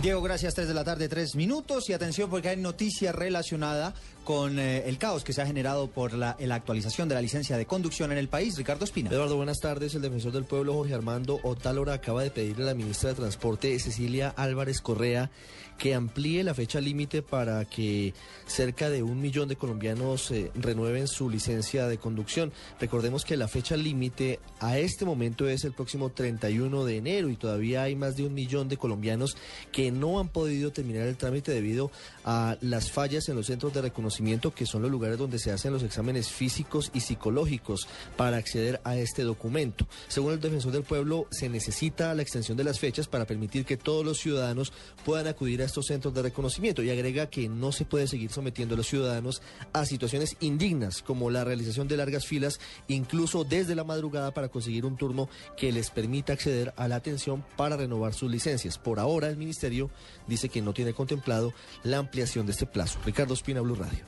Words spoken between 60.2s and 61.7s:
dice que no tiene contemplado